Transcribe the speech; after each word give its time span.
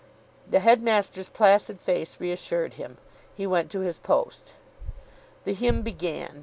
The 0.49 0.61
headmaster's 0.61 1.29
placid 1.29 1.79
face 1.79 2.17
reassured 2.19 2.73
him. 2.73 2.97
He 3.35 3.45
went 3.45 3.69
to 3.69 3.81
his 3.81 3.99
post. 3.99 4.55
The 5.43 5.53
hymn 5.53 5.83
began. 5.83 6.39